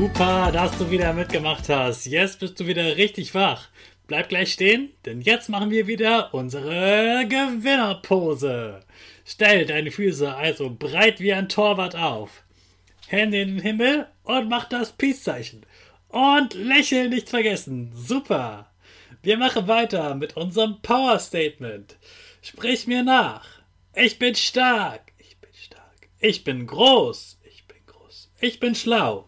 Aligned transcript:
Super, 0.00 0.52
dass 0.52 0.78
du 0.78 0.88
wieder 0.92 1.12
mitgemacht 1.12 1.68
hast. 1.68 2.06
Jetzt 2.06 2.38
bist 2.38 2.60
du 2.60 2.68
wieder 2.68 2.96
richtig 2.96 3.34
wach. 3.34 3.68
Bleib 4.06 4.28
gleich 4.28 4.52
stehen, 4.52 4.92
denn 5.04 5.20
jetzt 5.20 5.48
machen 5.48 5.72
wir 5.72 5.88
wieder 5.88 6.32
unsere 6.32 7.26
Gewinnerpose. 7.26 8.84
Stell 9.24 9.66
deine 9.66 9.90
Füße 9.90 10.32
also 10.32 10.70
breit 10.70 11.18
wie 11.18 11.32
ein 11.32 11.48
Torwart 11.48 11.96
auf. 11.96 12.44
Hände 13.08 13.40
in 13.40 13.56
den 13.56 13.58
Himmel 13.60 14.06
und 14.22 14.48
mach 14.48 14.68
das 14.68 14.92
Peace-Zeichen. 14.92 15.66
Und 16.06 16.54
lächeln 16.54 17.10
nicht 17.10 17.28
vergessen. 17.28 17.90
Super. 17.92 18.70
Wir 19.24 19.36
machen 19.36 19.66
weiter 19.66 20.14
mit 20.14 20.36
unserem 20.36 20.80
Power 20.80 21.18
Statement. 21.18 21.96
Sprich 22.40 22.86
mir 22.86 23.02
nach. 23.02 23.48
Ich 23.96 24.20
bin 24.20 24.36
stark. 24.36 25.10
Ich 25.18 25.36
bin 25.38 25.50
stark. 25.52 26.08
Ich 26.20 26.44
bin 26.44 26.68
groß. 26.68 27.40
Ich 27.42 27.66
bin 27.66 27.78
groß. 27.84 28.30
Ich 28.40 28.60
bin 28.60 28.76
schlau. 28.76 29.27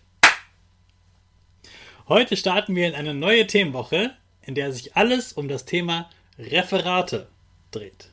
Heute 2.11 2.35
starten 2.35 2.75
wir 2.75 2.89
in 2.89 2.93
eine 2.93 3.13
neue 3.13 3.47
Themenwoche, 3.47 4.11
in 4.45 4.53
der 4.53 4.73
sich 4.73 4.97
alles 4.97 5.31
um 5.31 5.47
das 5.47 5.63
Thema 5.63 6.09
Referate 6.37 7.29
dreht. 7.71 8.09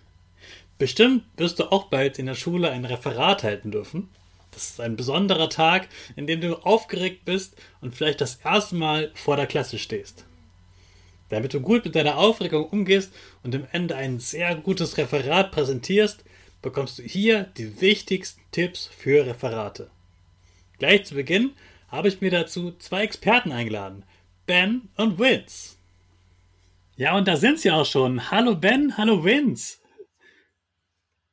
Bestimmt 0.79 1.25
wirst 1.37 1.59
du 1.59 1.73
auch 1.73 1.87
bald 1.87 2.21
in 2.21 2.27
der 2.27 2.37
Schule 2.37 2.71
ein 2.71 2.85
Referat 2.85 3.43
halten 3.43 3.73
dürfen. 3.73 4.09
Das 4.53 4.71
ist 4.71 4.81
ein 4.81 4.95
besonderer 4.95 5.51
Tag, 5.51 5.89
in 6.15 6.29
dem 6.29 6.41
du 6.41 6.65
aufgeregt 6.65 7.25
bist 7.25 7.57
und 7.81 7.93
vielleicht 7.93 8.21
das 8.21 8.37
erste 8.45 8.77
Mal 8.77 9.11
vor 9.17 9.35
der 9.35 9.49
Klasse 9.49 9.81
stehst. 9.81 10.27
Damit 11.29 11.53
du 11.53 11.61
gut 11.61 11.85
mit 11.85 11.97
deiner 11.97 12.19
Aufregung 12.19 12.67
umgehst 12.67 13.13
und 13.43 13.53
am 13.57 13.67
Ende 13.73 13.97
ein 13.97 14.21
sehr 14.21 14.55
gutes 14.55 14.97
Referat 14.97 15.51
präsentierst, 15.51 16.23
bekommst 16.63 17.01
du 17.01 17.03
hier 17.03 17.49
die 17.57 17.81
wichtigsten 17.81 18.43
Tipps 18.53 18.89
für 18.97 19.27
Referate. 19.27 19.91
Gleich 20.79 21.05
zu 21.05 21.17
Beginn 21.17 21.51
habe 21.88 22.09
ich 22.09 22.21
mir 22.21 22.31
dazu 22.31 22.72
zwei 22.72 23.03
Experten 23.03 23.53
eingeladen. 23.53 24.04
Ben 24.47 24.88
und 24.97 25.19
Vince. 25.19 25.76
Ja, 26.97 27.16
und 27.16 27.28
da 27.28 27.37
sind 27.37 27.59
sie 27.59 27.71
auch 27.71 27.87
schon. 27.87 28.31
Hallo 28.31 28.54
Ben, 28.56 28.97
hallo 28.97 29.25
Vince. 29.25 29.78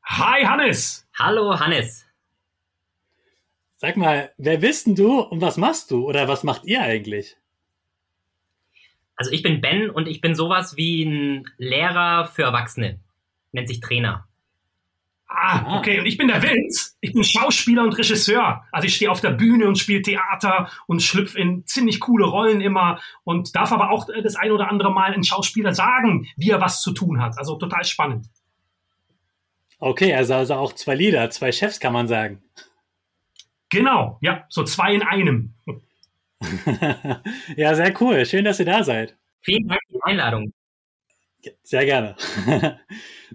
Hi 0.03 0.43
Hannes. 0.43 1.07
Hallo 1.17 1.59
Hannes. 1.59 2.05
Sag 3.77 3.97
mal, 3.97 4.31
wer 4.37 4.57
bist 4.57 4.87
denn 4.87 4.95
du 4.95 5.19
und 5.19 5.41
was 5.41 5.57
machst 5.57 5.91
du 5.91 6.07
oder 6.07 6.27
was 6.27 6.43
macht 6.43 6.65
ihr 6.65 6.81
eigentlich? 6.81 7.35
Also 9.15 9.31
ich 9.31 9.43
bin 9.43 9.61
Ben 9.61 9.89
und 9.89 10.07
ich 10.07 10.21
bin 10.21 10.35
sowas 10.35 10.75
wie 10.75 11.03
ein 11.03 11.49
Lehrer 11.57 12.27
für 12.27 12.43
Erwachsene. 12.43 12.99
Nennt 13.51 13.67
sich 13.67 13.79
Trainer. 13.79 14.27
Ah, 15.27 15.77
okay. 15.77 15.99
Und 15.99 16.05
ich 16.05 16.17
bin 16.17 16.27
der 16.27 16.41
Vince. 16.41 16.93
Ich 17.01 17.13
bin 17.13 17.23
Schauspieler 17.23 17.83
und 17.83 17.97
Regisseur. 17.97 18.63
Also 18.71 18.87
ich 18.87 18.95
stehe 18.95 19.11
auf 19.11 19.21
der 19.21 19.31
Bühne 19.31 19.67
und 19.67 19.77
spiele 19.77 20.01
Theater 20.01 20.69
und 20.87 21.01
schlüpfe 21.01 21.39
in 21.39 21.65
ziemlich 21.65 21.99
coole 21.99 22.25
Rollen 22.25 22.61
immer 22.61 22.99
und 23.23 23.55
darf 23.55 23.71
aber 23.71 23.89
auch 23.89 24.07
das 24.23 24.35
ein 24.35 24.51
oder 24.51 24.69
andere 24.69 24.93
Mal 24.93 25.13
ein 25.13 25.23
Schauspieler 25.23 25.73
sagen, 25.73 26.27
wie 26.37 26.51
er 26.51 26.61
was 26.61 26.81
zu 26.81 26.91
tun 26.91 27.21
hat. 27.21 27.37
Also 27.37 27.55
total 27.55 27.83
spannend. 27.83 28.27
Okay, 29.79 30.13
also, 30.13 30.35
also 30.35 30.53
auch 30.55 30.73
zwei 30.73 30.95
Lieder, 30.95 31.29
zwei 31.31 31.51
Chefs 31.51 31.79
kann 31.79 31.93
man 31.93 32.07
sagen. 32.07 32.41
Genau, 33.69 34.19
ja, 34.21 34.45
so 34.47 34.63
zwei 34.63 34.93
in 34.93 35.01
einem. 35.01 35.53
ja, 37.57 37.75
sehr 37.75 38.01
cool. 38.01 38.25
Schön, 38.25 38.45
dass 38.45 38.59
ihr 38.59 38.65
da 38.65 38.83
seid. 38.83 39.17
Vielen 39.41 39.67
Dank 39.67 39.81
für 39.87 39.93
die 39.93 40.03
Einladung. 40.03 40.53
Sehr 41.63 41.85
gerne. 41.85 42.15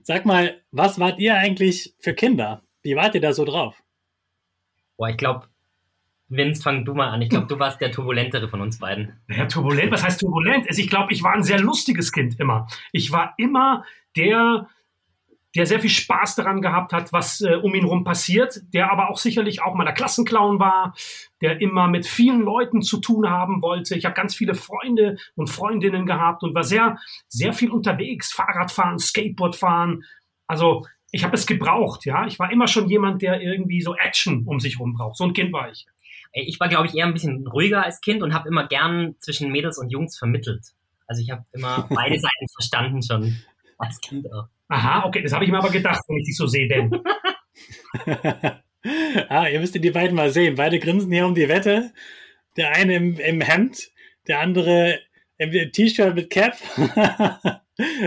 Sag 0.02 0.26
mal, 0.26 0.60
was 0.70 0.98
wart 0.98 1.18
ihr 1.18 1.36
eigentlich 1.36 1.94
für 1.98 2.14
Kinder? 2.14 2.62
Wie 2.82 2.96
wart 2.96 3.14
ihr 3.14 3.20
da 3.20 3.32
so 3.32 3.44
drauf? 3.44 3.82
Boah, 4.96 5.10
ich 5.10 5.16
glaube, 5.16 5.46
Vince, 6.30 6.62
fang 6.62 6.84
du 6.84 6.94
mal 6.94 7.10
an. 7.10 7.22
Ich 7.22 7.28
glaube, 7.28 7.48
du 7.48 7.58
warst 7.58 7.80
der 7.80 7.90
turbulentere 7.90 8.48
von 8.48 8.60
uns 8.60 8.78
beiden. 8.78 9.20
Ja, 9.28 9.46
turbulent, 9.46 9.90
was 9.90 10.04
heißt 10.04 10.20
turbulent? 10.20 10.68
Also 10.68 10.80
ich 10.80 10.88
glaube, 10.88 11.12
ich 11.12 11.22
war 11.22 11.32
ein 11.34 11.42
sehr 11.42 11.58
lustiges 11.58 12.12
Kind 12.12 12.38
immer. 12.38 12.68
Ich 12.92 13.10
war 13.10 13.34
immer 13.36 13.84
der, 14.16 14.68
der 15.56 15.66
sehr 15.66 15.80
viel 15.80 15.90
Spaß 15.90 16.36
daran 16.36 16.62
gehabt 16.62 16.92
hat, 16.92 17.12
was 17.12 17.40
äh, 17.40 17.56
um 17.56 17.74
ihn 17.74 17.82
herum 17.82 18.04
passiert, 18.04 18.60
der 18.72 18.92
aber 18.92 19.10
auch 19.10 19.18
sicherlich 19.18 19.62
auch 19.62 19.74
mal 19.74 19.84
der 19.84 19.94
Klassenclown 19.94 20.60
war, 20.60 20.94
der 21.40 21.60
immer 21.60 21.88
mit 21.88 22.06
vielen 22.06 22.40
Leuten 22.40 22.82
zu 22.82 23.00
tun 23.00 23.28
haben 23.28 23.60
wollte. 23.60 23.96
Ich 23.96 24.04
habe 24.04 24.14
ganz 24.14 24.34
viele 24.34 24.54
Freunde 24.54 25.16
und 25.34 25.50
Freundinnen 25.50 26.06
gehabt 26.06 26.42
und 26.42 26.54
war 26.54 26.64
sehr, 26.64 26.98
sehr 27.28 27.52
viel 27.52 27.70
unterwegs, 27.70 28.32
Fahrradfahren, 28.32 28.98
Skateboardfahren. 28.98 30.04
Also 30.46 30.86
ich 31.10 31.24
habe 31.24 31.34
es 31.34 31.46
gebraucht, 31.46 32.04
ja. 32.04 32.26
Ich 32.26 32.38
war 32.38 32.52
immer 32.52 32.68
schon 32.68 32.88
jemand, 32.88 33.22
der 33.22 33.40
irgendwie 33.40 33.82
so 33.82 33.96
Action 33.96 34.44
um 34.46 34.60
sich 34.60 34.74
herum 34.78 34.94
braucht. 34.94 35.16
So 35.16 35.24
ein 35.24 35.32
Kind 35.32 35.52
war 35.52 35.70
ich. 35.70 35.86
Ich 36.32 36.60
war, 36.60 36.68
glaube 36.68 36.86
ich, 36.86 36.94
eher 36.94 37.06
ein 37.06 37.12
bisschen 37.12 37.44
ruhiger 37.48 37.84
als 37.84 38.00
Kind 38.00 38.22
und 38.22 38.32
habe 38.34 38.48
immer 38.48 38.68
gern 38.68 39.16
zwischen 39.18 39.50
Mädels 39.50 39.78
und 39.78 39.90
Jungs 39.90 40.16
vermittelt. 40.16 40.64
Also 41.08 41.22
ich 41.22 41.30
habe 41.30 41.44
immer 41.50 41.88
beide 41.90 42.14
Seiten 42.20 42.48
verstanden 42.54 43.02
schon 43.02 43.36
als 43.78 44.00
Kind 44.00 44.32
auch. 44.32 44.46
Aha, 44.70 45.04
okay, 45.04 45.20
das 45.22 45.32
habe 45.32 45.44
ich 45.44 45.50
mir 45.50 45.58
aber 45.58 45.70
gedacht, 45.70 46.00
wenn 46.06 46.18
ich 46.18 46.26
dich 46.26 46.36
so 46.36 46.46
sehe, 46.46 46.68
denn. 46.68 46.92
ah, 49.28 49.48
ihr 49.48 49.58
müsst 49.58 49.74
die 49.74 49.90
beiden 49.90 50.14
mal 50.14 50.30
sehen. 50.30 50.54
Beide 50.54 50.78
grinsen 50.78 51.10
hier 51.10 51.26
um 51.26 51.34
die 51.34 51.48
Wette. 51.48 51.92
Der 52.56 52.70
eine 52.76 52.94
im, 52.94 53.18
im 53.18 53.40
Hemd, 53.40 53.90
der 54.28 54.38
andere 54.40 55.00
im 55.38 55.50
T-Shirt 55.72 56.14
mit 56.14 56.30
Cap. 56.30 56.56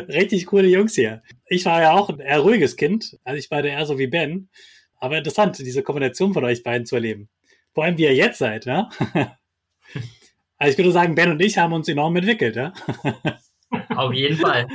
Richtig 0.08 0.46
coole 0.46 0.68
Jungs 0.68 0.96
hier. 0.96 1.22
Ich 1.48 1.66
war 1.66 1.82
ja 1.82 1.92
auch 1.92 2.10
ein 2.10 2.20
eher 2.20 2.40
ruhiges 2.40 2.78
Kind. 2.78 3.18
Also 3.26 3.40
ich 3.40 3.52
war 3.52 3.62
eher 3.62 3.86
so 3.86 4.00
wie 4.00 4.08
Ben. 4.08 4.48
Aber 4.98 5.18
interessant, 5.18 5.60
diese 5.60 5.84
Kombination 5.84 6.34
von 6.34 6.46
euch 6.46 6.64
beiden 6.64 6.86
zu 6.86 6.96
erleben. 6.96 7.28
Vor 7.74 7.84
allem, 7.84 7.98
wie 7.98 8.04
ihr 8.04 8.16
jetzt 8.16 8.40
seid, 8.40 8.66
ja? 8.66 8.90
Also 10.60 10.72
ich 10.72 10.78
würde 10.78 10.94
sagen, 10.94 11.16
Ben 11.16 11.30
und 11.30 11.42
ich 11.42 11.58
haben 11.58 11.74
uns 11.74 11.90
enorm 11.90 12.16
entwickelt, 12.16 12.56
ja? 12.56 12.72
Auf 13.90 14.14
jeden 14.14 14.38
Fall. 14.38 14.66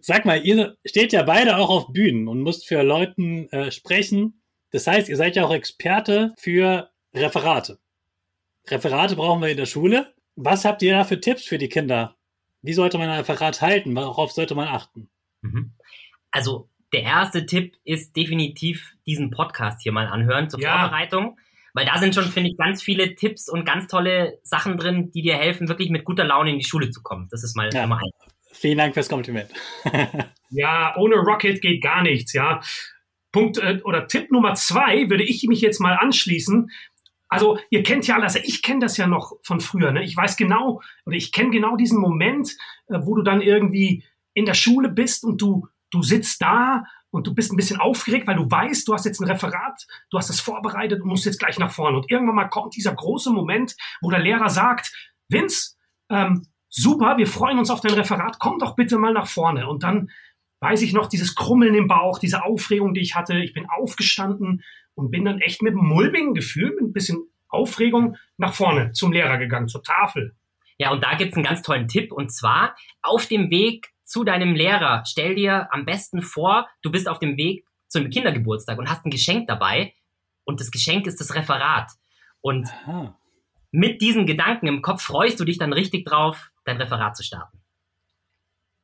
Sag 0.00 0.24
mal, 0.24 0.44
ihr 0.44 0.76
steht 0.84 1.12
ja 1.12 1.22
beide 1.22 1.56
auch 1.56 1.70
auf 1.70 1.92
Bühnen 1.92 2.28
und 2.28 2.42
müsst 2.42 2.66
für 2.66 2.82
Leuten 2.82 3.48
äh, 3.50 3.70
sprechen. 3.70 4.42
Das 4.70 4.86
heißt, 4.86 5.08
ihr 5.08 5.16
seid 5.16 5.36
ja 5.36 5.44
auch 5.44 5.52
Experte 5.52 6.34
für 6.38 6.90
Referate. 7.14 7.78
Referate 8.68 9.16
brauchen 9.16 9.40
wir 9.40 9.48
in 9.48 9.56
der 9.56 9.66
Schule. 9.66 10.14
Was 10.36 10.64
habt 10.64 10.82
ihr 10.82 10.92
da 10.92 11.04
für 11.04 11.20
Tipps 11.20 11.44
für 11.44 11.58
die 11.58 11.68
Kinder? 11.68 12.16
Wie 12.62 12.74
sollte 12.74 12.98
man 12.98 13.08
ein 13.08 13.18
Referat 13.18 13.62
halten? 13.62 13.94
Worauf 13.96 14.32
sollte 14.32 14.54
man 14.54 14.68
achten? 14.68 15.08
Mhm. 15.42 15.72
Also 16.30 16.68
der 16.92 17.02
erste 17.02 17.46
Tipp 17.46 17.76
ist 17.84 18.16
definitiv 18.16 18.94
diesen 19.06 19.30
Podcast 19.30 19.82
hier 19.82 19.92
mal 19.92 20.06
anhören 20.06 20.50
zur 20.50 20.60
ja. 20.60 20.80
Vorbereitung. 20.80 21.38
Weil 21.74 21.86
da 21.86 21.98
sind 21.98 22.14
schon, 22.14 22.24
finde 22.24 22.50
ich, 22.50 22.56
ganz 22.56 22.82
viele 22.82 23.14
Tipps 23.14 23.48
und 23.48 23.64
ganz 23.64 23.86
tolle 23.86 24.38
Sachen 24.42 24.76
drin, 24.78 25.10
die 25.12 25.22
dir 25.22 25.36
helfen, 25.36 25.68
wirklich 25.68 25.90
mit 25.90 26.04
guter 26.04 26.24
Laune 26.24 26.50
in 26.50 26.58
die 26.58 26.64
Schule 26.64 26.90
zu 26.90 27.02
kommen. 27.02 27.28
Das 27.30 27.44
ist 27.44 27.56
mal 27.56 27.70
ja. 27.72 27.82
Nummer 27.82 27.98
eins. 27.98 28.34
Vielen 28.60 28.78
Dank 28.78 28.94
fürs 28.94 29.08
Kompliment. 29.08 29.50
ja, 30.50 30.94
ohne 30.96 31.16
Rocket 31.16 31.60
geht 31.60 31.82
gar 31.82 32.02
nichts, 32.02 32.32
ja. 32.32 32.60
Punkt 33.30 33.58
äh, 33.58 33.80
oder 33.84 34.08
Tipp 34.08 34.30
Nummer 34.30 34.54
zwei 34.54 35.08
würde 35.10 35.24
ich 35.24 35.44
mich 35.44 35.60
jetzt 35.60 35.80
mal 35.80 35.94
anschließen. 35.94 36.70
Also 37.28 37.58
ihr 37.70 37.82
kennt 37.82 38.06
ja 38.06 38.16
alles, 38.16 38.36
ich 38.36 38.62
kenne 38.62 38.80
das 38.80 38.96
ja 38.96 39.06
noch 39.06 39.34
von 39.42 39.60
früher. 39.60 39.92
Ne? 39.92 40.02
Ich 40.02 40.16
weiß 40.16 40.36
genau 40.36 40.80
oder 41.04 41.16
ich 41.16 41.30
kenne 41.30 41.50
genau 41.50 41.76
diesen 41.76 42.00
Moment, 42.00 42.56
äh, 42.88 42.98
wo 43.02 43.14
du 43.14 43.22
dann 43.22 43.42
irgendwie 43.42 44.04
in 44.32 44.46
der 44.46 44.54
Schule 44.54 44.88
bist 44.88 45.24
und 45.24 45.40
du 45.40 45.68
du 45.90 46.02
sitzt 46.02 46.42
da 46.42 46.84
und 47.10 47.26
du 47.26 47.34
bist 47.34 47.52
ein 47.52 47.56
bisschen 47.56 47.80
aufgeregt, 47.80 48.26
weil 48.26 48.36
du 48.36 48.50
weißt, 48.50 48.86
du 48.86 48.94
hast 48.94 49.06
jetzt 49.06 49.20
ein 49.20 49.28
Referat, 49.28 49.86
du 50.10 50.18
hast 50.18 50.28
das 50.28 50.40
vorbereitet 50.40 51.00
und 51.00 51.08
musst 51.08 51.24
jetzt 51.24 51.38
gleich 51.38 51.58
nach 51.58 51.70
vorne. 51.70 51.96
Und 51.96 52.10
irgendwann 52.10 52.36
mal 52.36 52.48
kommt 52.48 52.76
dieser 52.76 52.94
große 52.94 53.30
Moment, 53.30 53.76
wo 54.00 54.10
der 54.10 54.20
Lehrer 54.20 54.50
sagt, 54.50 54.92
Vince, 55.28 55.76
ähm, 56.10 56.46
super, 56.68 57.16
wir 57.18 57.26
freuen 57.26 57.58
uns 57.58 57.70
auf 57.70 57.80
dein 57.80 57.94
Referat, 57.94 58.38
komm 58.38 58.58
doch 58.58 58.76
bitte 58.76 58.98
mal 58.98 59.12
nach 59.12 59.26
vorne. 59.26 59.68
Und 59.68 59.82
dann 59.82 60.10
weiß 60.60 60.82
ich 60.82 60.92
noch, 60.92 61.06
dieses 61.06 61.34
Krummeln 61.34 61.74
im 61.74 61.88
Bauch, 61.88 62.18
diese 62.18 62.44
Aufregung, 62.44 62.94
die 62.94 63.00
ich 63.00 63.14
hatte. 63.14 63.38
Ich 63.38 63.52
bin 63.52 63.66
aufgestanden 63.68 64.62
und 64.94 65.10
bin 65.10 65.24
dann 65.24 65.40
echt 65.40 65.62
mit 65.62 65.72
einem 65.72 65.86
mulmigen 65.86 66.34
Gefühl, 66.34 66.74
mit 66.74 66.90
ein 66.90 66.92
bisschen 66.92 67.28
Aufregung 67.48 68.16
nach 68.36 68.52
vorne 68.52 68.92
zum 68.92 69.12
Lehrer 69.12 69.38
gegangen, 69.38 69.68
zur 69.68 69.82
Tafel. 69.82 70.36
Ja, 70.78 70.90
und 70.90 71.02
da 71.02 71.14
gibt's 71.14 71.36
einen 71.36 71.44
ganz 71.44 71.62
tollen 71.62 71.88
Tipp. 71.88 72.12
Und 72.12 72.30
zwar 72.32 72.76
auf 73.02 73.26
dem 73.26 73.50
Weg 73.50 73.90
zu 74.04 74.24
deinem 74.24 74.54
Lehrer, 74.54 75.02
stell 75.06 75.34
dir 75.34 75.68
am 75.72 75.84
besten 75.84 76.22
vor, 76.22 76.68
du 76.82 76.90
bist 76.90 77.08
auf 77.08 77.18
dem 77.18 77.36
Weg 77.36 77.64
zum 77.88 78.10
Kindergeburtstag 78.10 78.78
und 78.78 78.88
hast 78.88 79.04
ein 79.04 79.10
Geschenk 79.10 79.48
dabei. 79.48 79.94
Und 80.44 80.60
das 80.60 80.70
Geschenk 80.70 81.06
ist 81.06 81.20
das 81.20 81.34
Referat. 81.34 81.90
Und 82.40 82.68
Aha. 82.86 83.18
mit 83.70 84.00
diesen 84.00 84.26
Gedanken 84.26 84.66
im 84.66 84.82
Kopf 84.82 85.02
freust 85.02 85.38
du 85.40 85.44
dich 85.44 85.58
dann 85.58 85.72
richtig 85.72 86.06
drauf, 86.06 86.47
dein 86.68 86.76
Referat 86.76 87.16
zu 87.16 87.22
starten. 87.22 87.58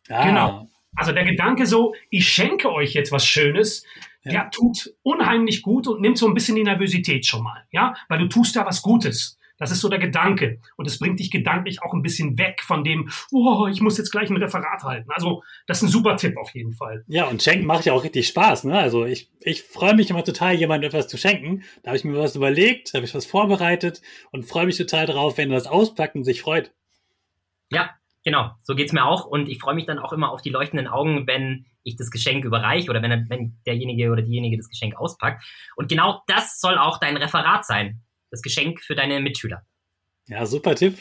Ah. 0.09 0.25
Genau. 0.27 0.69
Also 0.97 1.13
der 1.13 1.25
Gedanke 1.25 1.67
so, 1.67 1.95
ich 2.11 2.29
schenke 2.29 2.73
euch 2.73 2.95
jetzt 2.95 3.11
was 3.11 3.27
Schönes, 3.27 3.85
ja. 4.23 4.33
der 4.33 4.51
tut 4.51 4.95
unheimlich 5.03 5.63
gut 5.63 5.89
und 5.89 6.01
nimmt 6.01 6.19
so 6.19 6.27
ein 6.27 6.35
bisschen 6.35 6.57
die 6.57 6.63
Nervosität 6.63 7.27
schon 7.27 7.43
mal, 7.43 7.65
ja, 7.73 7.95
weil 8.09 8.19
du 8.19 8.29
tust 8.29 8.57
da 8.57 8.65
was 8.65 8.83
Gutes. 8.83 9.39
Das 9.57 9.71
ist 9.71 9.81
so 9.81 9.89
der 9.89 10.01
Gedanke. 10.01 10.61
Und 10.77 10.87
es 10.87 10.99
bringt 10.99 11.21
dich 11.21 11.31
gedanklich 11.31 11.81
auch 11.83 11.95
ein 11.95 12.03
bisschen 12.03 12.39
weg 12.39 12.61
von 12.63 12.83
dem, 12.83 13.09
oh, 13.31 13.69
ich 13.71 13.81
muss 13.81 13.99
jetzt 13.99 14.11
gleich 14.11 14.29
ein 14.29 14.37
Referat 14.37 14.83
halten. 14.83 15.09
Also, 15.13 15.45
das 15.67 15.79
ist 15.79 15.85
ein 15.85 15.89
super 15.91 16.17
Tipp 16.17 16.37
auf 16.37 16.51
jeden 16.55 16.73
Fall. 16.73 17.05
Ja, 17.07 17.27
und 17.27 17.41
schenken 17.41 17.65
macht 17.65 17.85
ja 17.85 17.93
auch 17.93 18.03
richtig 18.03 18.27
Spaß. 18.27 18.65
Ne? 18.65 18.77
Also, 18.77 19.05
ich, 19.05 19.31
ich 19.41 19.63
freue 19.63 19.95
mich 19.95 20.11
immer 20.11 20.25
total, 20.25 20.55
jemandem 20.55 20.89
etwas 20.89 21.07
zu 21.07 21.17
schenken. 21.17 21.63
Da 21.83 21.91
habe 21.91 21.97
ich 21.97 22.05
mir 22.05 22.19
was 22.19 22.35
überlegt, 22.35 22.93
da 22.93 22.99
habe 22.99 23.07
ich 23.07 23.15
was 23.15 23.27
vorbereitet 23.27 24.03
und 24.33 24.45
freue 24.45 24.67
mich 24.67 24.77
total 24.77 25.07
drauf, 25.07 25.39
wenn 25.39 25.51
er 25.51 25.59
das 25.59 25.69
auspackt 25.69 26.17
und 26.17 26.25
sich 26.25 26.43
freut. 26.43 26.73
Ja, 27.75 27.91
Genau, 28.25 28.53
so 28.63 28.75
geht's 28.75 28.93
mir 28.93 29.05
auch. 29.05 29.27
Und 29.27 29.51
ich 29.51 29.61
freue 29.61 29.75
mich 29.75 29.85
dann 29.85 29.99
auch 29.99 30.13
immer 30.13 30.33
auf 30.33 30.41
die 30.41 30.49
leuchtenden 30.49 30.89
Augen, 30.89 31.27
wenn 31.27 31.67
ich 31.83 31.97
das 31.97 32.11
Geschenk 32.11 32.45
überreiche 32.47 32.89
oder 32.89 33.03
wenn, 33.03 33.29
wenn 33.29 33.61
derjenige 33.67 34.11
oder 34.11 34.23
diejenige 34.23 34.57
das 34.57 34.71
Geschenk 34.71 34.97
auspackt. 34.97 35.45
Und 35.77 35.89
genau 35.89 36.23
das 36.27 36.59
soll 36.59 36.79
auch 36.79 36.99
dein 36.99 37.19
Referat 37.19 37.67
sein. 37.67 38.01
Das 38.31 38.41
Geschenk 38.41 38.81
für 38.81 38.95
deine 38.95 39.21
Mitschüler. 39.21 39.63
Ja, 40.27 40.47
super 40.47 40.75
Tipp. 40.75 40.99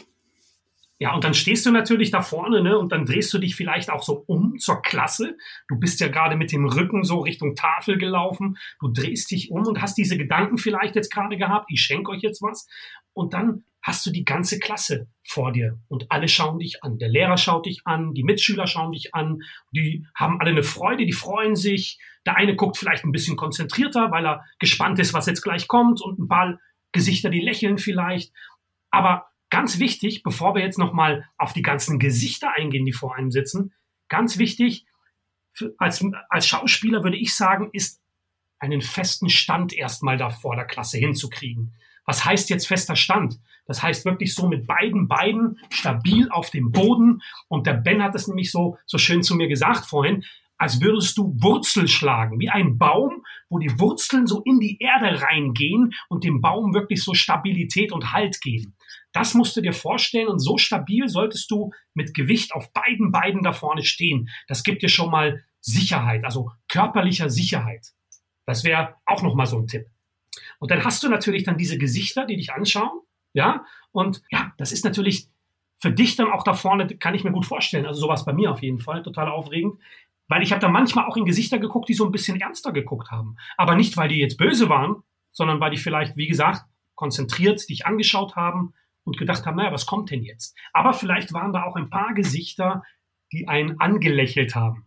Ja, 0.99 1.15
und 1.15 1.23
dann 1.23 1.33
stehst 1.33 1.65
du 1.65 1.71
natürlich 1.71 2.11
da 2.11 2.21
vorne, 2.21 2.61
ne, 2.61 2.77
und 2.77 2.91
dann 2.91 3.05
drehst 3.05 3.33
du 3.33 3.39
dich 3.39 3.55
vielleicht 3.55 3.89
auch 3.89 4.03
so 4.03 4.23
um 4.27 4.59
zur 4.59 4.81
Klasse. 4.81 5.37
Du 5.67 5.79
bist 5.79 5.99
ja 6.01 6.09
gerade 6.09 6.35
mit 6.35 6.51
dem 6.51 6.65
Rücken 6.65 7.03
so 7.03 7.21
Richtung 7.21 7.55
Tafel 7.55 7.97
gelaufen. 7.97 8.57
Du 8.79 8.89
drehst 8.89 9.31
dich 9.31 9.49
um 9.49 9.65
und 9.65 9.81
hast 9.81 9.97
diese 9.97 10.17
Gedanken 10.17 10.57
vielleicht 10.57 10.95
jetzt 10.95 11.11
gerade 11.11 11.37
gehabt. 11.37 11.65
Ich 11.69 11.81
schenke 11.81 12.11
euch 12.11 12.21
jetzt 12.21 12.41
was. 12.41 12.67
Und 13.13 13.33
dann 13.33 13.63
hast 13.83 14.05
du 14.05 14.11
die 14.11 14.23
ganze 14.23 14.59
Klasse 14.59 15.07
vor 15.27 15.51
dir 15.51 15.77
und 15.89 16.09
alle 16.09 16.29
schauen 16.29 16.59
dich 16.59 16.83
an. 16.83 16.97
Der 16.97 17.09
Lehrer 17.09 17.37
schaut 17.37 17.65
dich 17.65 17.81
an, 17.83 18.13
die 18.13 18.23
Mitschüler 18.23 18.65
schauen 18.65 18.93
dich 18.93 19.13
an, 19.13 19.41
die 19.71 20.07
haben 20.15 20.39
alle 20.39 20.51
eine 20.51 20.63
Freude, 20.63 21.05
die 21.05 21.11
freuen 21.11 21.57
sich. 21.57 21.99
Der 22.25 22.37
eine 22.37 22.55
guckt 22.55 22.77
vielleicht 22.77 23.03
ein 23.03 23.11
bisschen 23.11 23.35
konzentrierter, 23.35 24.09
weil 24.09 24.25
er 24.25 24.45
gespannt 24.57 24.99
ist, 24.99 25.13
was 25.13 25.25
jetzt 25.25 25.41
gleich 25.41 25.67
kommt 25.67 26.01
und 26.01 26.17
ein 26.17 26.29
paar 26.29 26.59
Gesichter, 26.93 27.29
die 27.29 27.41
lächeln 27.41 27.77
vielleicht. 27.77 28.31
Aber 28.89 29.27
ganz 29.49 29.79
wichtig, 29.79 30.23
bevor 30.23 30.55
wir 30.55 30.63
jetzt 30.63 30.79
nochmal 30.79 31.27
auf 31.37 31.51
die 31.51 31.61
ganzen 31.61 31.99
Gesichter 31.99 32.53
eingehen, 32.55 32.85
die 32.85 32.93
vor 32.93 33.15
einem 33.15 33.31
sitzen, 33.31 33.73
ganz 34.07 34.37
wichtig, 34.37 34.85
als, 35.77 36.05
als 36.29 36.47
Schauspieler 36.47 37.03
würde 37.03 37.17
ich 37.17 37.35
sagen, 37.35 37.69
ist 37.73 38.01
einen 38.59 38.81
festen 38.81 39.29
Stand 39.29 39.73
erstmal 39.73 40.17
da 40.17 40.29
vor 40.29 40.55
der 40.55 40.65
Klasse 40.65 40.97
hinzukriegen. 40.97 41.73
Was 42.05 42.25
heißt 42.25 42.49
jetzt 42.49 42.67
fester 42.67 42.95
Stand? 42.95 43.39
Das 43.65 43.81
heißt 43.81 44.05
wirklich 44.05 44.35
so 44.35 44.47
mit 44.47 44.67
beiden 44.67 45.07
Beinen 45.07 45.59
stabil 45.69 46.29
auf 46.29 46.49
dem 46.49 46.71
Boden. 46.71 47.21
Und 47.47 47.65
der 47.65 47.73
Ben 47.73 48.03
hat 48.03 48.15
es 48.15 48.27
nämlich 48.27 48.51
so, 48.51 48.77
so 48.85 48.97
schön 48.97 49.23
zu 49.23 49.35
mir 49.35 49.47
gesagt 49.47 49.85
vorhin, 49.85 50.25
als 50.57 50.81
würdest 50.81 51.17
du 51.17 51.33
Wurzel 51.41 51.87
schlagen, 51.87 52.39
wie 52.39 52.49
ein 52.49 52.77
Baum, 52.77 53.23
wo 53.49 53.59
die 53.59 53.79
Wurzeln 53.79 54.27
so 54.27 54.41
in 54.43 54.59
die 54.59 54.77
Erde 54.79 55.21
reingehen 55.21 55.93
und 56.09 56.23
dem 56.23 56.41
Baum 56.41 56.73
wirklich 56.73 57.03
so 57.03 57.13
Stabilität 57.13 57.91
und 57.91 58.13
Halt 58.13 58.39
geben. 58.41 58.75
Das 59.11 59.33
musst 59.33 59.55
du 59.55 59.61
dir 59.61 59.73
vorstellen 59.73 60.27
und 60.27 60.39
so 60.39 60.57
stabil 60.57 61.07
solltest 61.07 61.51
du 61.51 61.71
mit 61.93 62.13
Gewicht 62.13 62.53
auf 62.53 62.71
beiden 62.73 63.11
Beinen 63.11 63.43
da 63.43 63.51
vorne 63.51 63.83
stehen. 63.83 64.29
Das 64.47 64.63
gibt 64.63 64.81
dir 64.81 64.89
schon 64.89 65.11
mal 65.11 65.43
Sicherheit, 65.59 66.25
also 66.25 66.49
körperlicher 66.67 67.29
Sicherheit. 67.29 67.87
Das 68.45 68.63
wäre 68.63 68.95
auch 69.05 69.21
nochmal 69.21 69.45
so 69.45 69.57
ein 69.57 69.67
Tipp. 69.67 69.85
Und 70.63 70.71
dann 70.71 70.85
hast 70.85 71.03
du 71.03 71.09
natürlich 71.09 71.43
dann 71.43 71.57
diese 71.57 71.77
Gesichter, 71.77 72.25
die 72.25 72.37
dich 72.37 72.53
anschauen, 72.53 73.01
ja, 73.33 73.65
und 73.91 74.21
ja, 74.31 74.53
das 74.57 74.71
ist 74.71 74.85
natürlich 74.85 75.27
für 75.77 75.91
dich 75.91 76.15
dann 76.15 76.31
auch 76.31 76.45
da 76.45 76.53
vorne, 76.53 76.87
kann 76.87 77.15
ich 77.15 77.25
mir 77.25 77.33
gut 77.33 77.45
vorstellen. 77.45 77.85
Also 77.85 77.99
sowas 77.99 78.23
bei 78.23 78.31
mir 78.31 78.49
auf 78.49 78.61
jeden 78.61 78.79
Fall, 78.79 79.03
total 79.03 79.27
aufregend. 79.27 79.77
Weil 80.29 80.41
ich 80.41 80.53
habe 80.53 80.61
da 80.61 80.69
manchmal 80.69 81.03
auch 81.03 81.17
in 81.17 81.25
Gesichter 81.25 81.59
geguckt, 81.59 81.89
die 81.89 81.93
so 81.93 82.05
ein 82.05 82.13
bisschen 82.13 82.39
ernster 82.39 82.71
geguckt 82.71 83.11
haben. 83.11 83.35
Aber 83.57 83.75
nicht, 83.75 83.97
weil 83.97 84.07
die 84.07 84.19
jetzt 84.19 84.37
böse 84.37 84.69
waren, 84.69 85.03
sondern 85.33 85.59
weil 85.59 85.71
die 85.71 85.77
vielleicht, 85.77 86.15
wie 86.15 86.27
gesagt, 86.27 86.61
konzentriert 86.95 87.67
dich 87.67 87.85
angeschaut 87.85 88.37
haben 88.37 88.73
und 89.03 89.17
gedacht 89.17 89.45
haben, 89.45 89.57
naja, 89.57 89.73
was 89.73 89.85
kommt 89.85 90.11
denn 90.11 90.23
jetzt? 90.23 90.55
Aber 90.71 90.93
vielleicht 90.93 91.33
waren 91.33 91.51
da 91.51 91.63
auch 91.63 91.75
ein 91.75 91.89
paar 91.89 92.13
Gesichter, 92.13 92.83
die 93.33 93.49
einen 93.49 93.81
angelächelt 93.81 94.55
haben. 94.55 94.85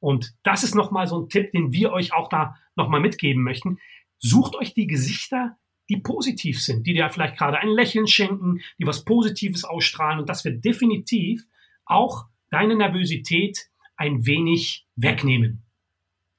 Und 0.00 0.32
das 0.42 0.64
ist 0.64 0.74
nochmal 0.74 1.06
so 1.06 1.20
ein 1.20 1.28
Tipp, 1.28 1.52
den 1.52 1.70
wir 1.70 1.92
euch 1.92 2.14
auch 2.14 2.30
da 2.30 2.56
nochmal 2.76 3.00
mitgeben 3.00 3.42
möchten. 3.42 3.78
Sucht 4.18 4.56
euch 4.56 4.74
die 4.74 4.86
Gesichter, 4.86 5.56
die 5.88 5.98
positiv 5.98 6.62
sind, 6.62 6.86
die 6.86 6.94
dir 6.94 7.08
vielleicht 7.08 7.36
gerade 7.36 7.58
ein 7.58 7.68
Lächeln 7.68 8.06
schenken, 8.06 8.60
die 8.78 8.86
was 8.86 9.04
Positives 9.04 9.64
ausstrahlen. 9.64 10.20
Und 10.20 10.28
das 10.28 10.44
wird 10.44 10.64
definitiv 10.64 11.44
auch 11.86 12.26
deine 12.50 12.76
Nervosität 12.76 13.68
ein 13.96 14.26
wenig 14.26 14.86
wegnehmen. 14.96 15.62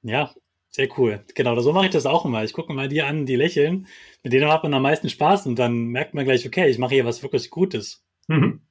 Ja, 0.01 0.33
sehr 0.69 0.87
cool. 0.97 1.25
Genau, 1.35 1.59
so 1.59 1.73
mache 1.73 1.85
ich 1.85 1.91
das 1.91 2.05
auch 2.05 2.25
immer. 2.25 2.43
Ich 2.43 2.53
gucke 2.53 2.73
mal 2.73 2.87
die 2.87 3.01
an, 3.01 3.25
die 3.25 3.35
lächeln. 3.35 3.87
Mit 4.23 4.33
denen 4.33 4.51
hat 4.51 4.63
man 4.63 4.73
am 4.73 4.83
meisten 4.83 5.09
Spaß 5.09 5.47
und 5.47 5.57
dann 5.57 5.87
merkt 5.87 6.13
man 6.13 6.25
gleich, 6.25 6.45
okay, 6.45 6.69
ich 6.69 6.77
mache 6.77 6.93
hier 6.93 7.05
was 7.05 7.23
wirklich 7.23 7.49
Gutes. 7.49 8.03
Mhm. 8.27 8.61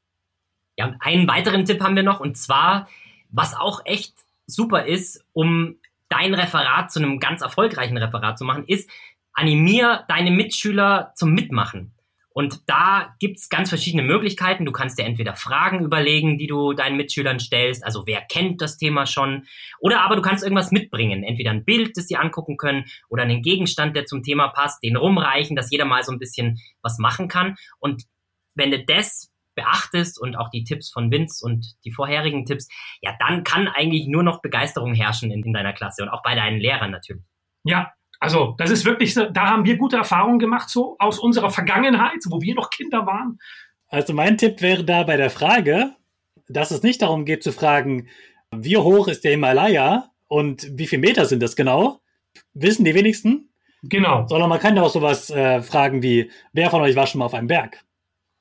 Ja, 0.76 0.86
und 0.86 0.96
einen 1.00 1.26
weiteren 1.26 1.64
Tipp 1.64 1.80
haben 1.80 1.96
wir 1.96 2.04
noch 2.04 2.20
und 2.20 2.36
zwar, 2.36 2.88
was 3.30 3.54
auch 3.54 3.84
echt 3.84 4.14
super 4.46 4.86
ist, 4.86 5.24
um 5.32 5.76
dein 6.08 6.34
Referat 6.34 6.90
zu 6.90 7.00
einem 7.00 7.20
ganz 7.20 7.42
erfolgreichen 7.42 7.96
Referat 7.96 8.38
zu 8.38 8.44
machen, 8.44 8.64
ist, 8.66 8.90
animier 9.32 10.04
deine 10.08 10.30
Mitschüler 10.30 11.12
zum 11.14 11.32
Mitmachen. 11.32 11.94
Und 12.30 12.60
da 12.68 13.16
gibt's 13.18 13.48
ganz 13.48 13.68
verschiedene 13.68 14.04
Möglichkeiten. 14.04 14.64
Du 14.64 14.70
kannst 14.70 14.96
dir 14.96 15.04
entweder 15.04 15.34
Fragen 15.34 15.84
überlegen, 15.84 16.38
die 16.38 16.46
du 16.46 16.72
deinen 16.72 16.96
Mitschülern 16.96 17.40
stellst, 17.40 17.84
also 17.84 18.04
wer 18.06 18.20
kennt 18.20 18.62
das 18.62 18.78
Thema 18.78 19.06
schon, 19.06 19.46
oder 19.80 20.02
aber 20.02 20.14
du 20.14 20.22
kannst 20.22 20.44
irgendwas 20.44 20.70
mitbringen, 20.70 21.24
entweder 21.24 21.50
ein 21.50 21.64
Bild, 21.64 21.96
das 21.96 22.06
sie 22.06 22.16
angucken 22.16 22.56
können, 22.56 22.84
oder 23.08 23.24
einen 23.24 23.42
Gegenstand, 23.42 23.96
der 23.96 24.06
zum 24.06 24.22
Thema 24.22 24.48
passt, 24.48 24.84
den 24.84 24.96
rumreichen, 24.96 25.56
dass 25.56 25.72
jeder 25.72 25.84
mal 25.84 26.04
so 26.04 26.12
ein 26.12 26.20
bisschen 26.20 26.60
was 26.80 26.98
machen 26.98 27.26
kann. 27.26 27.56
Und 27.80 28.04
wenn 28.54 28.70
du 28.70 28.84
das 28.84 29.32
beachtest 29.58 30.20
und 30.20 30.36
auch 30.36 30.50
die 30.50 30.64
Tipps 30.64 30.90
von 30.90 31.10
Vince 31.10 31.44
und 31.44 31.74
die 31.84 31.90
vorherigen 31.90 32.44
Tipps, 32.44 32.68
ja, 33.00 33.14
dann 33.18 33.44
kann 33.44 33.68
eigentlich 33.68 34.06
nur 34.06 34.22
noch 34.22 34.40
Begeisterung 34.40 34.94
herrschen 34.94 35.30
in, 35.30 35.42
in 35.42 35.52
deiner 35.52 35.72
Klasse 35.72 36.02
und 36.02 36.08
auch 36.08 36.22
bei 36.22 36.34
deinen 36.34 36.58
Lehrern 36.58 36.90
natürlich. 36.90 37.24
Ja, 37.64 37.92
also 38.20 38.54
das 38.58 38.70
ist 38.70 38.84
wirklich, 38.84 39.14
da 39.14 39.46
haben 39.46 39.64
wir 39.64 39.76
gute 39.76 39.96
Erfahrungen 39.96 40.38
gemacht, 40.38 40.68
so 40.70 40.96
aus 40.98 41.18
unserer 41.18 41.50
Vergangenheit, 41.50 42.20
wo 42.28 42.40
wir 42.40 42.54
noch 42.54 42.70
Kinder 42.70 43.06
waren. 43.06 43.38
Also 43.88 44.12
mein 44.12 44.38
Tipp 44.38 44.60
wäre 44.60 44.84
da 44.84 45.02
bei 45.02 45.16
der 45.16 45.30
Frage, 45.30 45.94
dass 46.48 46.70
es 46.70 46.82
nicht 46.82 47.02
darum 47.02 47.24
geht 47.24 47.42
zu 47.42 47.52
fragen, 47.52 48.08
wie 48.54 48.76
hoch 48.76 49.08
ist 49.08 49.24
der 49.24 49.32
Himalaya 49.32 50.10
und 50.26 50.68
wie 50.78 50.86
viele 50.86 51.00
Meter 51.00 51.26
sind 51.26 51.42
das 51.42 51.56
genau, 51.56 52.00
wissen 52.54 52.84
die 52.84 52.94
wenigsten. 52.94 53.50
Genau. 53.82 54.26
Sondern 54.26 54.48
man 54.48 54.58
kann 54.58 54.76
ja 54.76 54.82
auch 54.82 54.90
sowas 54.90 55.30
äh, 55.30 55.62
fragen 55.62 56.02
wie, 56.02 56.30
wer 56.52 56.70
von 56.70 56.82
euch 56.82 56.96
war 56.96 57.06
schon 57.06 57.20
mal 57.20 57.26
auf 57.26 57.34
einem 57.34 57.46
Berg? 57.46 57.84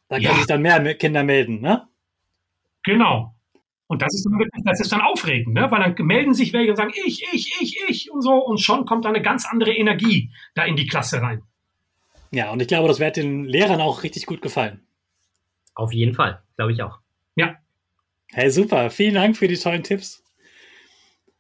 Da 0.10 0.18
Ja. 0.18 0.30
können 0.30 0.40
sich 0.40 0.48
dann 0.48 0.62
mehr 0.62 0.96
Kinder 0.96 1.24
melden, 1.24 1.62
ne? 1.62 1.88
Genau. 2.84 3.34
Und 3.88 4.02
das 4.02 4.14
ist 4.14 4.26
dann 4.26 4.38
wirklich, 4.40 4.64
das 4.66 4.82
ist 4.82 4.92
dann 4.92 5.02
aufregend, 5.02 5.54
ne? 5.54 5.70
weil 5.72 5.82
dann 5.94 6.06
melden 6.06 6.34
sich 6.34 6.52
welche 6.52 6.72
und 6.72 6.76
sagen, 6.78 6.92
ich, 7.06 7.24
ich, 7.32 7.62
ich, 7.62 7.78
ich 7.88 8.12
und 8.12 8.22
so. 8.22 8.34
Und 8.34 8.60
schon 8.60 8.86
kommt 8.86 9.06
da 9.06 9.10
eine 9.10 9.22
ganz 9.22 9.46
andere 9.46 9.74
Energie 9.74 10.32
da 10.56 10.66
in 10.66 10.76
die 10.76 10.88
Klasse 10.88 11.22
rein. 11.22 11.42
Ja, 12.32 12.52
und 12.52 12.62
ich 12.62 12.68
glaube, 12.68 12.90
das 12.90 13.00
wird 13.00 13.16
den 13.16 13.46
Lehrern 13.46 13.80
auch 13.80 14.04
richtig 14.04 14.26
gut 14.26 14.42
gefallen. 14.42 14.82
Auf 15.74 15.94
jeden 15.94 16.14
Fall, 16.16 16.42
glaube 16.58 16.74
ich 16.74 16.82
auch. 16.84 17.00
Ja, 17.36 17.56
Hey, 18.34 18.52
super. 18.52 18.90
Vielen 18.90 19.14
Dank 19.16 19.38
für 19.38 19.48
die 19.48 19.56
tollen 19.58 19.84
Tipps. 19.84 20.22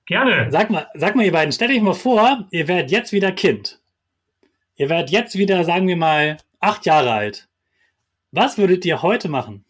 gerne. 0.06 0.50
Sag 0.52 0.70
mal, 0.70 0.88
sag 0.94 1.18
mal, 1.18 1.26
ihr 1.26 1.34
beiden, 1.34 1.52
stellt 1.52 1.72
euch 1.72 1.82
mal 1.82 1.94
vor, 1.94 2.48
ihr 2.52 2.68
werdet 2.70 2.92
jetzt 2.92 3.12
wieder 3.12 3.34
Kind. 3.34 3.82
Ihr 4.78 4.90
werdet 4.90 5.10
jetzt 5.10 5.38
wieder, 5.38 5.66
sagen 5.66 5.88
wir 5.90 5.98
mal, 5.98 6.38
acht 6.62 6.86
Jahre 6.86 7.12
alt. 7.12 7.47
Was 8.38 8.60
würdet 8.60 8.86
ihr 8.86 9.02
heute 9.02 9.30
machen? 9.30 9.66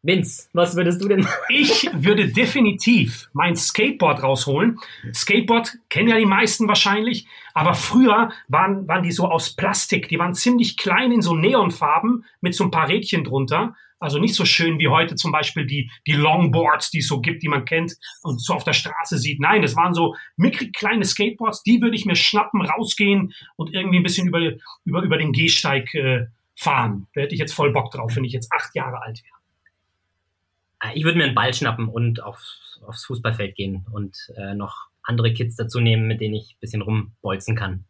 Vince, 0.00 0.48
was 0.54 0.76
würdest 0.76 1.02
du 1.02 1.08
denn 1.08 1.20
machen? 1.20 1.36
Ich 1.50 1.86
würde 1.92 2.32
definitiv 2.32 3.28
mein 3.34 3.54
Skateboard 3.54 4.22
rausholen. 4.22 4.78
Skateboard 5.12 5.76
kennen 5.90 6.08
ja 6.08 6.16
die 6.16 6.24
meisten 6.24 6.68
wahrscheinlich, 6.68 7.26
aber 7.52 7.74
früher 7.74 8.32
waren, 8.48 8.88
waren 8.88 9.02
die 9.02 9.12
so 9.12 9.28
aus 9.28 9.54
Plastik. 9.54 10.08
Die 10.08 10.18
waren 10.18 10.32
ziemlich 10.32 10.78
klein 10.78 11.12
in 11.12 11.20
so 11.20 11.34
Neonfarben 11.34 12.24
mit 12.40 12.54
so 12.54 12.64
ein 12.64 12.70
paar 12.70 12.88
Rädchen 12.88 13.24
drunter. 13.24 13.76
Also 13.98 14.18
nicht 14.18 14.34
so 14.34 14.46
schön 14.46 14.78
wie 14.78 14.88
heute 14.88 15.14
zum 15.14 15.30
Beispiel 15.30 15.66
die, 15.66 15.90
die 16.06 16.12
Longboards, 16.12 16.90
die 16.90 17.00
es 17.00 17.08
so 17.08 17.20
gibt, 17.20 17.42
die 17.42 17.48
man 17.48 17.66
kennt 17.66 17.92
und 18.22 18.40
so 18.40 18.54
auf 18.54 18.64
der 18.64 18.72
Straße 18.72 19.18
sieht. 19.18 19.38
Nein, 19.38 19.60
das 19.60 19.76
waren 19.76 19.92
so 19.92 20.16
mickrig 20.38 20.74
kleine 20.74 21.04
Skateboards. 21.04 21.62
Die 21.62 21.82
würde 21.82 21.96
ich 21.96 22.06
mir 22.06 22.16
schnappen, 22.16 22.62
rausgehen 22.62 23.34
und 23.56 23.74
irgendwie 23.74 23.98
ein 23.98 24.02
bisschen 24.02 24.28
über, 24.28 24.40
über, 24.86 25.02
über 25.02 25.18
den 25.18 25.32
Gehsteig 25.32 25.94
äh, 25.94 26.28
fahren. 26.58 27.06
Da 27.14 27.20
hätte 27.20 27.34
ich 27.34 27.40
jetzt 27.40 27.54
voll 27.54 27.72
Bock 27.72 27.92
drauf, 27.92 28.16
wenn 28.16 28.24
ich 28.24 28.32
jetzt 28.32 28.52
acht 28.52 28.74
Jahre 28.74 29.00
alt 29.00 29.22
wäre. 29.22 30.94
Ich 30.94 31.04
würde 31.04 31.18
mir 31.18 31.24
einen 31.24 31.34
Ball 31.34 31.54
schnappen 31.54 31.88
und 31.88 32.22
auf, 32.22 32.40
aufs 32.86 33.04
Fußballfeld 33.06 33.54
gehen 33.54 33.86
und 33.92 34.32
äh, 34.36 34.54
noch 34.54 34.88
andere 35.02 35.32
Kids 35.32 35.56
dazu 35.56 35.80
nehmen, 35.80 36.06
mit 36.06 36.20
denen 36.20 36.34
ich 36.34 36.54
ein 36.54 36.60
bisschen 36.60 36.82
rumbolzen 36.82 37.56
kann. 37.56 37.84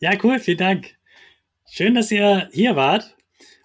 Ja, 0.00 0.12
cool, 0.22 0.38
vielen 0.38 0.58
Dank. 0.58 0.96
Schön, 1.68 1.94
dass 1.94 2.10
ihr 2.10 2.48
hier 2.52 2.76
wart. 2.76 3.16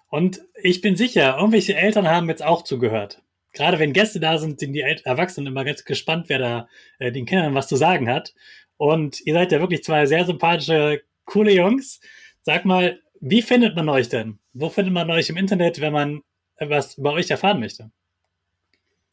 Und 0.08 0.40
ich 0.60 0.80
bin 0.80 0.96
sicher, 0.96 1.36
irgendwelche 1.36 1.76
Eltern 1.76 2.08
haben 2.08 2.28
jetzt 2.28 2.44
auch 2.44 2.62
zugehört. 2.62 3.22
Gerade 3.52 3.78
wenn 3.78 3.92
Gäste 3.92 4.18
da 4.18 4.38
sind, 4.38 4.58
sind 4.58 4.72
die 4.72 4.80
Erwachsenen 4.80 5.46
immer 5.46 5.64
ganz 5.64 5.84
gespannt, 5.84 6.28
wer 6.28 6.38
da 6.38 6.68
äh, 6.98 7.12
den 7.12 7.24
Kindern 7.24 7.54
was 7.54 7.68
zu 7.68 7.76
sagen 7.76 8.08
hat. 8.08 8.34
Und 8.76 9.20
ihr 9.24 9.34
seid 9.34 9.52
ja 9.52 9.60
wirklich 9.60 9.84
zwei 9.84 10.06
sehr 10.06 10.24
sympathische, 10.24 11.02
coole 11.24 11.52
Jungs. 11.52 12.00
Sag 12.46 12.66
mal, 12.66 13.00
wie 13.22 13.40
findet 13.40 13.74
man 13.74 13.88
euch 13.88 14.10
denn? 14.10 14.38
Wo 14.52 14.68
findet 14.68 14.92
man 14.92 15.10
euch 15.10 15.30
im 15.30 15.38
Internet, 15.38 15.80
wenn 15.80 15.94
man 15.94 16.20
was 16.60 16.98
über 16.98 17.14
euch 17.14 17.30
erfahren 17.30 17.58
möchte? 17.58 17.90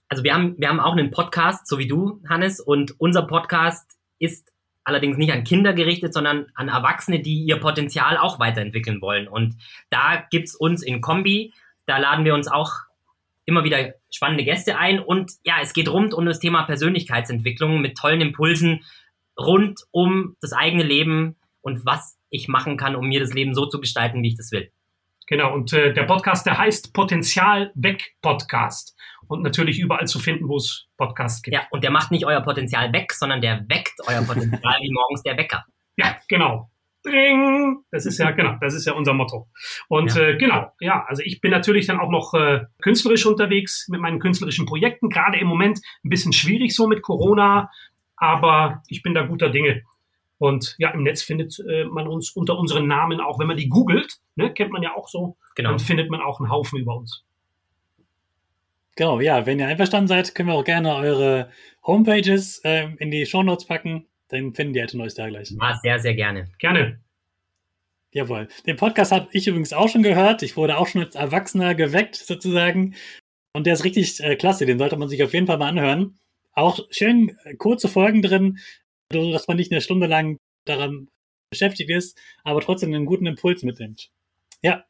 Also 0.10 0.26
wir 0.26 0.34
haben, 0.34 0.56
wir 0.58 0.68
haben 0.68 0.82
auch 0.82 0.92
einen 0.92 1.12
Podcast, 1.12 1.66
so 1.66 1.80
wie 1.80 1.88
du, 1.88 2.22
Hannes, 2.28 2.60
und 2.60 3.00
unser 3.00 3.22
Podcast 3.22 3.98
ist 4.20 4.52
allerdings 4.84 5.16
nicht 5.16 5.32
an 5.32 5.46
Kinder 5.46 5.72
gerichtet, 5.72 6.14
sondern 6.14 6.48
an 6.56 6.68
Erwachsene, 6.68 7.22
die 7.22 7.46
ihr 7.46 7.58
Potenzial 7.58 8.18
auch 8.18 8.38
weiterentwickeln 8.38 9.02
wollen. 9.02 9.30
Und 9.30 9.56
da 9.90 10.28
gibt's 10.30 10.54
uns 10.54 10.84
in 10.84 11.00
Kombi, 11.00 11.54
da 11.86 12.00
laden 12.00 12.26
wir 12.26 12.34
uns 12.34 12.50
auch 12.50 12.74
immer 13.46 13.64
wieder 13.64 13.94
spannende 14.10 14.44
Gäste 14.44 14.78
ein. 14.78 15.00
Und 15.00 15.32
ja, 15.46 15.56
es 15.62 15.72
geht 15.72 15.88
rund 15.88 16.14
um 16.14 16.26
das 16.26 16.40
Thema 16.40 16.64
Persönlichkeitsentwicklung 16.64 17.80
mit 17.80 17.98
tollen 17.98 18.20
Impulsen 18.20 18.84
rund 19.40 19.86
um 19.92 20.36
das 20.42 20.52
eigene 20.52 20.84
Leben 20.84 21.38
und 21.62 21.86
was 21.86 22.18
ich 22.32 22.48
machen 22.48 22.78
kann, 22.78 22.96
um 22.96 23.08
mir 23.08 23.20
das 23.20 23.34
Leben 23.34 23.54
so 23.54 23.68
zu 23.68 23.80
gestalten, 23.80 24.24
wie 24.24 24.30
ich 24.30 24.38
das 24.38 24.52
will. 24.52 24.72
Genau, 25.28 25.54
und 25.54 25.72
äh, 25.72 25.94
der 25.94 26.04
Podcast, 26.04 26.46
der 26.46 26.58
heißt 26.58 26.94
Potenzial 26.94 27.72
weg 27.76 28.16
Podcast. 28.22 28.98
Und 29.28 29.44
natürlich 29.44 29.80
überall 29.80 30.08
zu 30.08 30.20
finden, 30.20 30.50
wo 30.50 30.58
es 30.58 30.88
Podcasts 30.98 31.42
gibt. 31.42 31.56
Ja, 31.56 31.68
und 31.72 31.84
der 31.86 31.92
macht 31.92 32.12
nicht 32.12 32.26
euer 32.26 32.42
Potenzial 32.42 32.92
weg, 32.92 33.14
sondern 33.14 33.40
der 33.40 33.64
weckt 33.70 33.94
euer 34.08 34.24
Potenzial 34.24 34.76
wie 34.82 34.92
morgens 34.92 35.24
der 35.24 35.38
Wecker. 35.38 35.64
Ja, 35.96 36.18
genau. 36.28 36.70
Dring! 37.04 37.78
Das 37.92 38.06
ist 38.06 38.18
ja, 38.18 38.32
genau, 38.32 38.58
das 38.60 38.74
ist 38.74 38.86
ja 38.86 38.94
unser 38.94 39.14
Motto. 39.14 39.48
Und 39.88 40.14
Ja. 40.16 40.22
Äh, 40.22 40.38
genau, 40.38 40.72
ja, 40.80 41.06
also 41.08 41.24
ich 41.24 41.42
bin 41.42 41.52
natürlich 41.52 41.88
dann 41.88 42.00
auch 42.00 42.12
noch 42.12 42.34
äh, 42.34 42.66
künstlerisch 42.82 43.26
unterwegs 43.26 43.88
mit 43.90 44.02
meinen 44.02 44.20
künstlerischen 44.20 44.66
Projekten. 44.66 45.10
Gerade 45.10 45.40
im 45.40 45.48
Moment 45.48 45.80
ein 46.04 46.10
bisschen 46.10 46.34
schwierig 46.34 46.76
so 46.76 46.88
mit 46.88 47.02
Corona, 47.02 47.72
aber 48.18 48.84
ich 48.88 49.02
bin 49.02 49.14
da 49.14 49.24
guter 49.24 49.50
Dinge. 49.50 49.84
Und 50.42 50.74
ja, 50.80 50.90
im 50.90 51.04
Netz 51.04 51.22
findet 51.22 51.60
äh, 51.60 51.86
man 51.86 52.08
uns 52.08 52.32
unter 52.32 52.58
unseren 52.58 52.88
Namen 52.88 53.22
auch, 53.22 53.38
wenn 53.38 53.46
man 53.46 53.58
die 53.58 53.70
googelt, 53.70 54.18
ne, 54.34 54.52
kennt 54.52 54.72
man 54.72 54.82
ja 54.82 54.96
auch 54.96 55.08
so, 55.08 55.38
Genau. 55.56 55.70
dann 55.70 55.78
findet 55.78 56.10
man 56.10 56.20
auch 56.20 56.40
einen 56.40 56.50
Haufen 56.50 56.80
über 56.80 56.98
uns. 56.98 57.24
Genau, 58.96 59.20
ja, 59.20 59.46
wenn 59.46 59.60
ihr 59.60 59.68
einverstanden 59.68 60.08
seid, 60.08 60.34
können 60.34 60.50
wir 60.50 60.56
auch 60.56 60.64
gerne 60.64 60.96
eure 60.96 61.52
Homepages 61.86 62.60
ähm, 62.64 62.96
in 62.98 63.12
die 63.12 63.28
Shownotes 63.28 63.68
packen. 63.68 64.08
Dann 64.30 64.56
finden 64.56 64.74
die 64.74 64.80
Eltern 64.80 65.02
euch 65.02 65.14
da 65.14 65.30
gleich. 65.30 65.54
Ah, 65.60 65.76
sehr, 65.76 66.00
sehr 66.00 66.16
gerne. 66.16 66.48
Gerne. 66.58 67.00
Jawohl. 68.12 68.48
Den 68.66 68.78
Podcast 68.78 69.12
habe 69.12 69.28
ich 69.34 69.46
übrigens 69.46 69.74
auch 69.74 69.90
schon 69.90 70.02
gehört. 70.02 70.42
Ich 70.42 70.58
wurde 70.58 70.78
auch 70.78 70.88
schon 70.88 71.04
als 71.04 71.14
Erwachsener 71.14 71.76
geweckt, 71.76 72.16
sozusagen. 72.16 72.96
Und 73.54 73.68
der 73.68 73.76
ist 73.76 73.84
richtig 73.84 74.20
äh, 74.22 74.36
klasse. 74.36 74.66
Den 74.66 74.80
sollte 74.80 74.98
man 74.98 75.08
sich 75.08 75.22
auf 75.24 75.36
jeden 75.36 75.46
Fall 75.46 75.60
mal 75.60 75.70
anhören. 75.70 76.18
Auch 76.54 76.80
schön 76.90 77.38
äh, 77.44 77.54
kurze 77.54 77.88
Folgen 77.88 78.24
drin, 78.24 78.58
dass 79.12 79.48
man 79.48 79.58
nicht 79.58 79.72
eine 79.72 79.82
Stunde 79.82 80.08
lang 80.08 80.38
daran 80.66 81.08
beschäftigt 81.50 81.90
ist, 81.90 82.18
aber 82.44 82.62
trotzdem 82.62 82.94
einen 82.94 83.06
guten 83.06 83.26
Impuls 83.26 83.64
mitnimmt. 83.64 84.10
Ja. 84.62 84.86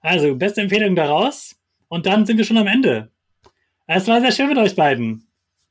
Also, 0.00 0.34
beste 0.34 0.60
Empfehlung 0.60 0.96
daraus. 0.96 1.56
Und 1.88 2.06
dann 2.06 2.26
sind 2.26 2.38
wir 2.38 2.44
schon 2.44 2.58
am 2.58 2.66
Ende. 2.66 3.10
Es 3.86 4.08
war 4.08 4.20
sehr 4.20 4.32
schön 4.32 4.48
mit 4.48 4.58
euch 4.58 4.74
beiden. 4.74 5.26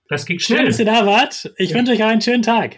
Das 0.07 0.25
Schön, 0.27 0.39
schnell. 0.39 0.65
dass 0.65 0.79
ihr 0.79 0.86
da 0.86 1.05
wart. 1.05 1.51
Ich 1.57 1.71
Ja. 1.71 1.77
wünsche 1.77 1.93
euch 1.93 2.03
einen 2.03 2.21
schönen 2.21 2.43
Tag. 2.43 2.77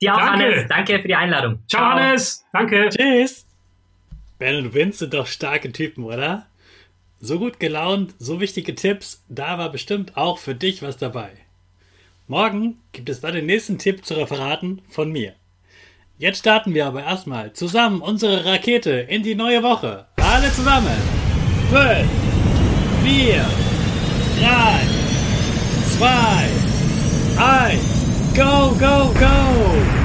Dir 0.00 0.14
auch, 0.14 0.18
Danke. 0.18 0.44
Hannes. 0.44 0.68
Danke 0.68 1.00
für 1.00 1.08
die 1.08 1.14
Einladung. 1.14 1.62
Ciao, 1.68 1.84
Hannes. 1.94 2.44
Danke. 2.52 2.88
Tschüss. 2.90 3.46
Ben 4.38 4.56
und 4.56 4.74
Vince 4.74 4.98
sind 4.98 5.14
doch 5.14 5.26
starke 5.26 5.70
Typen, 5.72 6.04
oder? 6.04 6.46
So 7.20 7.38
gut 7.38 7.58
gelaunt, 7.60 8.14
so 8.18 8.40
wichtige 8.40 8.74
Tipps, 8.74 9.24
da 9.28 9.58
war 9.58 9.70
bestimmt 9.70 10.16
auch 10.16 10.38
für 10.38 10.54
dich 10.54 10.82
was 10.82 10.96
dabei. 10.96 11.30
Morgen 12.26 12.80
gibt 12.92 13.10
es 13.10 13.20
dann 13.20 13.34
den 13.34 13.44
nächsten 13.44 13.76
Tipp 13.76 14.06
zu 14.06 14.14
Referaten 14.14 14.80
von 14.88 15.12
mir. 15.12 15.34
Jetzt 16.16 16.38
starten 16.38 16.72
wir 16.72 16.86
aber 16.86 17.02
erstmal 17.02 17.52
zusammen 17.52 18.00
unsere 18.00 18.46
Rakete 18.46 18.92
in 18.92 19.22
die 19.22 19.34
neue 19.34 19.62
Woche. 19.62 20.06
Alle 20.16 20.50
zusammen. 20.50 20.96
5, 21.70 22.08
4, 23.04 23.44
3, 24.40 24.80
2, 25.98 26.08
1, 27.36 28.34
go, 28.34 28.74
go, 28.78 29.12
go! 29.20 30.03